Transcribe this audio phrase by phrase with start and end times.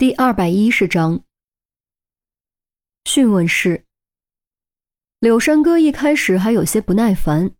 [0.00, 1.20] 第二百一十章
[3.04, 3.84] 讯问室。
[5.18, 7.50] 柳山哥一开始还有些不耐烦，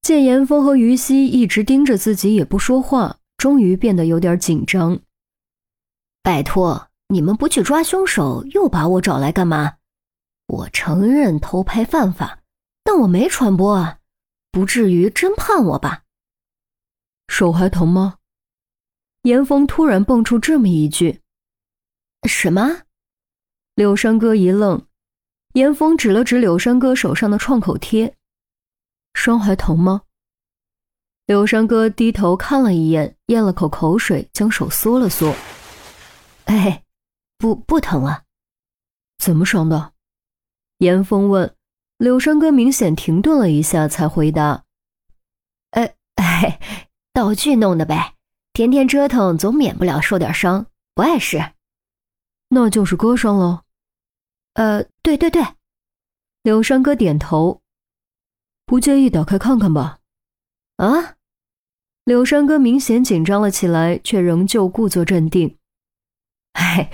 [0.00, 5.00] 见严峰和于西一直盯着自己也不说话，终于变得有点紧张。
[6.22, 9.78] 拜托，你们不去抓凶手，又把我找来干嘛？
[10.46, 12.44] 我承认偷拍犯法，
[12.84, 13.98] 但我没传播啊，
[14.52, 16.04] 不至于真判我吧？
[17.26, 18.18] 手还疼吗？
[19.22, 21.22] 严峰突然蹦出这么一句。
[22.28, 22.82] 什么？
[23.74, 24.86] 柳山哥一愣，
[25.54, 28.14] 严峰指了指柳山哥手上的创口贴，
[29.14, 30.02] 伤还疼吗？
[31.26, 35.34] 柳山哥低头看了一眼，咽了口口水，将手缩了缩。
[36.44, 36.84] 哎，
[37.36, 38.24] 不不疼了。
[39.18, 39.92] 怎么伤的？
[40.78, 41.54] 严峰问。
[41.98, 44.64] 柳山哥明显停顿了一下，才回答
[45.72, 46.60] ：“哎哎，
[47.12, 48.14] 道具弄的呗，
[48.52, 51.54] 天天折腾，总免不了受点伤，不碍事。”
[52.50, 53.64] 那就是割伤了，
[54.54, 55.44] 呃，对对对，
[56.42, 57.60] 柳山哥点头，
[58.64, 59.98] 不介意打开看看吧？
[60.76, 61.16] 啊，
[62.04, 65.58] 柳山哥明显紧张了起来，却仍旧故作镇定。
[66.52, 66.90] 哎，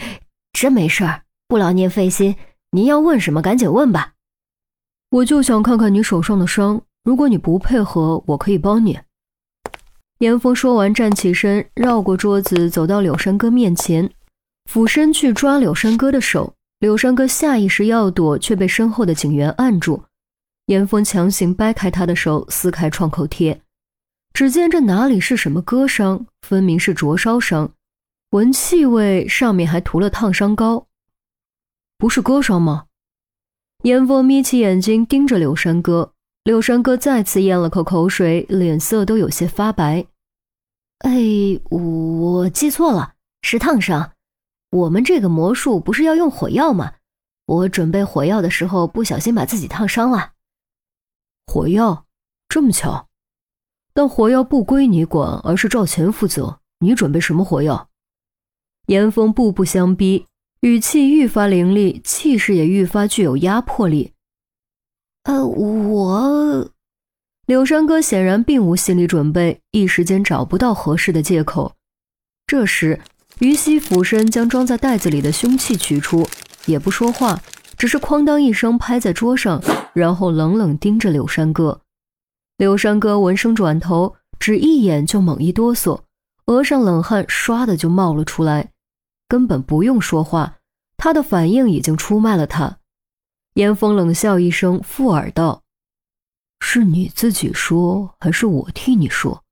[0.52, 2.36] 真没事儿，不劳您费心。
[2.70, 4.14] 您要问什么，赶紧问吧。
[5.10, 8.98] 我就想看看你手上的伤，如果你不配合，我可以帮你。
[10.18, 14.12] 严峰说完，站起身，绕过桌子，走到柳山哥面前。
[14.64, 20.02] 俯身去抓柳山哥的手，柳山哥下意识要躲，却被身后的警员按住。
[20.66, 23.60] 严峰强行掰开他的手，撕开创口贴，
[24.32, 27.70] 只见这哪里是什么割伤，分明是灼烧伤，
[28.30, 30.86] 闻气味，上面还涂了烫伤膏，
[31.98, 32.86] 不是割伤吗？
[33.82, 40.06] 严峰眯起眼睛盯着柳山哥，柳山哥再次咽了口口水，脸色都有些发白。
[41.00, 41.20] 哎，
[41.68, 44.13] 我记错了，是烫伤。
[44.74, 46.94] 我们这个魔术不是要用火药吗？
[47.46, 50.32] 我准备火药的时候不小心把自己烫伤了。
[51.46, 52.06] 火药
[52.48, 53.08] 这么巧？
[53.92, 56.58] 但火药不归你管，而是赵钱负责。
[56.80, 57.88] 你准备什么火药？
[58.86, 60.26] 严峰步步相逼，
[60.62, 64.12] 语气愈发凌厉，气势也愈发具有压迫力。
[65.22, 66.68] 呃，我……
[67.46, 71.76] 柳山哥显然并无心理准备，一时间找不到合适的借口。
[72.44, 73.00] 这时。
[73.40, 76.26] 于西俯身将装在袋子里的凶器取出，
[76.66, 77.42] 也不说话，
[77.76, 79.60] 只是哐当一声拍在桌上，
[79.92, 81.80] 然后冷冷盯着柳山哥。
[82.56, 86.02] 柳山哥闻声转头，只一眼就猛一哆嗦，
[86.46, 88.70] 额上冷汗唰的就冒了出来。
[89.26, 90.58] 根本不用说话，
[90.96, 92.78] 他的反应已经出卖了他。
[93.54, 95.62] 严峰冷笑一声，附耳道
[96.60, 99.42] ：“是你自己说，还是我替你说？”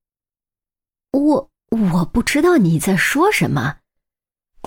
[1.11, 1.49] 我。
[1.73, 3.77] 我不知道你在说什么。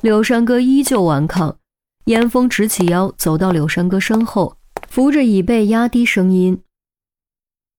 [0.03, 1.59] 柳山哥依旧顽抗，
[2.07, 4.59] 严峰直起腰，走到柳山哥身后，
[4.89, 6.65] 扶着椅背，压低声音：“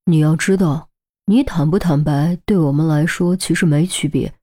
[0.06, 0.90] 你要知道，
[1.26, 4.34] 你坦不坦白，对我们来说其实没区别。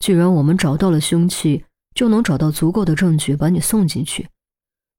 [0.00, 4.28] 既然我们找到了凶器，就能找到足够的证据把你送进去。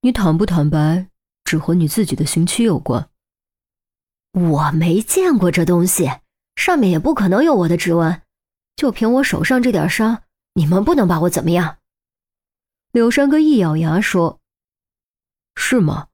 [0.02, 1.10] 你坦不坦白，
[1.44, 3.10] 只和你自己的刑期有关。
[4.32, 6.10] 我没见过这东西，
[6.56, 8.22] 上面也不可能有我的指纹。”
[8.78, 10.22] 就凭我手上这点伤，
[10.54, 11.80] 你们不能把我怎么样。
[12.92, 14.40] 柳山哥一咬牙说
[15.58, 16.08] ：“是吗？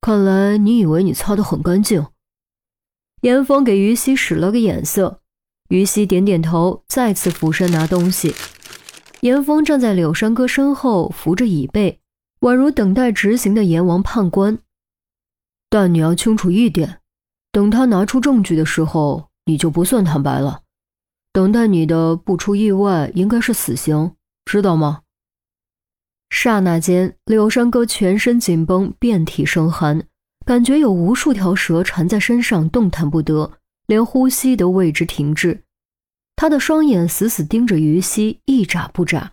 [0.00, 2.08] 看来你以为你擦得很干净。”
[3.22, 5.20] 严峰给于西使了个眼色，
[5.68, 8.34] 于西点点头，再次俯身拿东西。
[9.20, 12.00] 严峰站在柳山哥身后，扶着椅背，
[12.40, 14.58] 宛如等待执行的阎王判官。
[15.70, 17.00] 但你要清楚一点，
[17.52, 20.63] 等他拿出证据的时候，你就不算坦白了。
[21.34, 24.12] 等待你的，不出意外，应该是死刑，
[24.44, 25.00] 知道吗？
[26.30, 30.06] 刹那间，柳山哥全身紧绷，遍体生寒，
[30.46, 33.50] 感觉有无数条蛇缠在身上，动弹不得，
[33.88, 35.64] 连呼吸都为之停滞。
[36.36, 39.32] 他的双眼死死盯着于西，一眨不眨。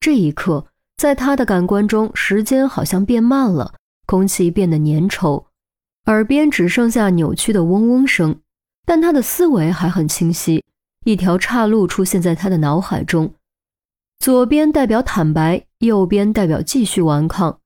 [0.00, 0.66] 这一刻，
[0.98, 3.72] 在他的感官中，时间好像变慢了，
[4.04, 5.46] 空气变得粘稠，
[6.04, 8.38] 耳边只剩下扭曲的嗡嗡声，
[8.84, 10.62] 但他的思维还很清晰。
[11.04, 13.34] 一条岔路出现在他的脑海中，
[14.18, 17.58] 左边代表坦白，右边代表继续顽抗。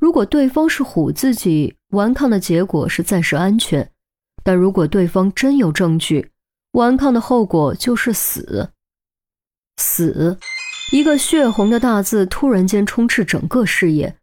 [0.00, 3.84] 如果对方是唬自己，顽抗的结果是暂时安全；
[4.42, 6.32] 但如果对方真有证据，
[6.72, 8.70] 顽抗的后果就是死。
[9.76, 10.38] 死，
[10.90, 14.16] 一个血红的大字突然间充斥整个视野，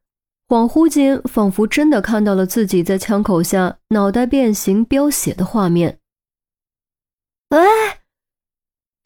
[0.50, 6.00] 恍惚间仿佛真的看到了自己在枪口下脑袋变形飙血的画面。
[7.50, 7.99] 哎！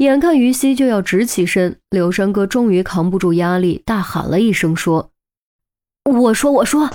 [0.03, 5.11] 眼看于西就要直起身，柳山哥终于扛不住压力，大喊了一声说
[6.05, 6.89] ：“我说，我说！”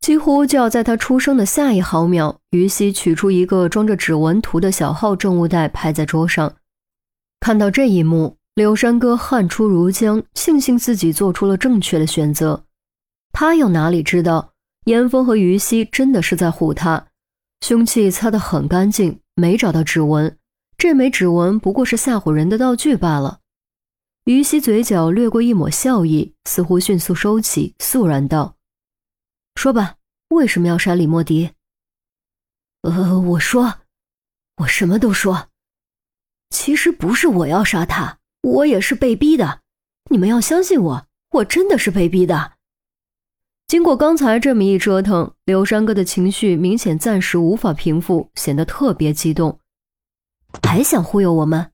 [0.00, 6.54] 几乎就要在他出生的下一毫秒，于西取出一个装着指纹图的小号证物袋，拍在桌上。
[7.40, 12.64] 看到这一幕，柳山哥汗出如浆，庆幸自己做出了正确的选择。
[13.32, 14.52] 他又哪里知道，
[14.86, 17.06] 严峰和于西真的是在唬他。
[17.60, 20.36] 凶器擦得很干净，没找到指纹。
[20.82, 23.38] 这枚指纹不过是吓唬人的道具罢了。
[24.24, 28.56] 于西嘴角掠过一抹笑意，似乎迅速收起，肃然道
[29.54, 29.94] ：“说吧，
[30.30, 31.52] 为什么要杀李莫迪
[32.82, 33.74] ？”“呃，我说，
[34.56, 35.50] 我什么都说。
[36.50, 39.60] 其实不是我要杀他，我也是被逼的。
[40.10, 42.54] 你们要相信我，我真的是被逼的。”
[43.70, 49.60] 经过刚才这么一折腾，刘山哥的情绪明显暂时无法平复，显得特别激动。
[50.60, 51.70] 还想忽悠我们？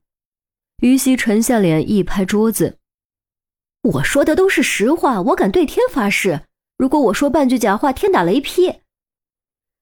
[0.81, 2.77] 于西沉下脸，一拍桌子
[3.83, 6.45] ：“我说的都是实话，我敢对天发誓。
[6.77, 8.81] 如果我说半句假话，天打雷劈。”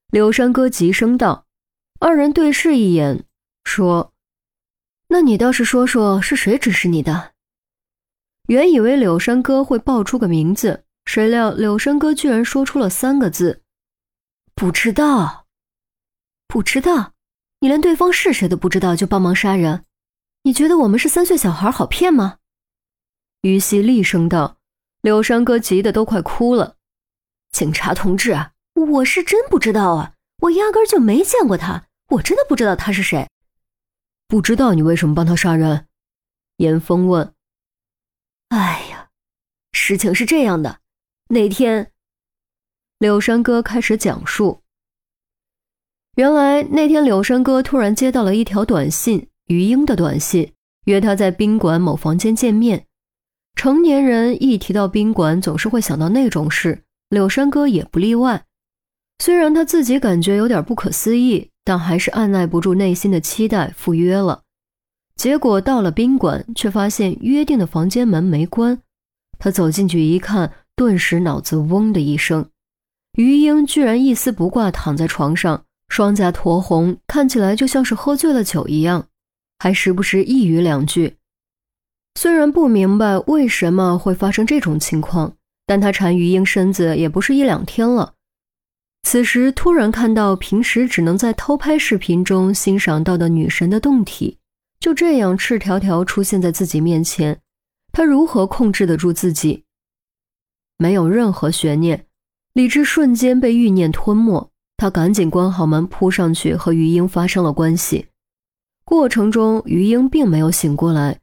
[0.09, 1.45] 柳山哥急声道。
[1.99, 3.25] 二人对视一眼，
[3.63, 4.13] 说
[5.09, 7.33] ：“那你倒是说说是谁指使你的？”
[8.47, 13.63] 原以为柳山哥会报出个名字，谁料柳山哥居然说出了三个字
[14.53, 15.47] ：“不知道，
[16.47, 17.13] 不知道。”
[17.59, 19.85] 你连对方是谁都不知道就帮忙杀人，
[20.43, 22.37] 你觉得我们是三岁小孩好骗吗？
[23.41, 24.57] 于西厉声道。
[25.01, 26.75] 柳山哥急得都快哭了。
[27.51, 28.35] 警察同志，
[28.73, 33.29] 我是真不知道啊，我压根就没见过他，我真的不知道他是谁。
[34.27, 35.87] 不知道你为什么帮他杀人？
[36.57, 37.33] 严峰问。
[38.49, 39.09] 哎呀，
[39.71, 40.79] 事情是这样的，
[41.29, 41.91] 那天，
[42.97, 44.61] 柳山哥开始讲述。
[46.17, 50.51] 原来那天，柳山哥突然接到了一条短信，于英的短信，
[50.85, 52.87] 约他在宾馆某房间见面。
[53.53, 58.45] 成年人一提到宾馆，总是会想到那种事，柳山哥也不例外。
[59.19, 64.41] 虽然他自己感觉有点不可思议，但还是按耐不住内心的期待，赴约了。
[65.15, 68.81] 结果到了宾馆，却发现约定的房间门没关。
[69.37, 72.49] 他走进去一看，顿时脑子嗡的一声，
[73.13, 75.65] 于英居然一丝不挂躺在床上。
[75.89, 79.07] 双颊酡红，看起来就像是喝醉了酒一样，
[79.59, 81.17] 还时不时一语两句。
[82.15, 85.35] 虽然不明白为什么会发生这种情况，
[85.65, 88.13] 但他缠于英身子也不是一两天了。
[89.03, 94.37] 此时突然看到平时只能在偷拍视频中欣赏到的女神的胴体，
[94.79, 97.39] 就这样赤条条出现在自己面前，
[97.93, 99.63] 他如何控制得住自己？
[100.77, 102.05] 没有任何悬念，
[102.53, 104.51] 理智瞬间被欲念吞没。
[104.77, 108.05] 他赶紧关好门，扑上去和于英发生了关系。
[108.85, 111.19] 过程中，于英并没有醒过来，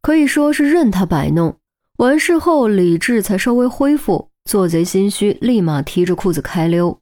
[0.00, 1.58] 可以说是任他摆弄。
[1.98, 6.98] 完事后，理智才稍微恢复，做贼心虚，立马提着裤子开溜。